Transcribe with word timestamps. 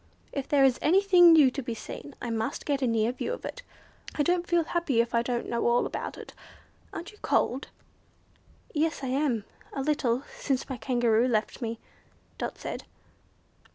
If 0.31 0.49
there 0.49 0.63
is 0.63 0.79
anything 0.81 1.31
new 1.31 1.51
to 1.51 1.61
be 1.61 1.75
seen, 1.75 2.15
I 2.19 2.31
must 2.31 2.65
get 2.65 2.81
a 2.81 2.87
near 2.87 3.11
view 3.11 3.33
of 3.33 3.45
it. 3.45 3.61
I 4.15 4.23
don't 4.23 4.47
feel 4.47 4.63
happy 4.63 4.99
if 4.99 5.13
I 5.13 5.21
don't 5.21 5.47
know 5.47 5.67
all 5.67 5.85
about 5.85 6.17
it. 6.17 6.33
Aren't 6.91 7.11
you 7.11 7.19
cold?" 7.21 7.67
"Yes, 8.73 9.03
I 9.03 9.09
am, 9.09 9.45
a 9.73 9.83
little, 9.83 10.23
since 10.39 10.67
my 10.67 10.77
Kangaroo 10.77 11.27
left 11.27 11.61
me," 11.61 11.77
Dot 12.39 12.57
said. 12.57 12.85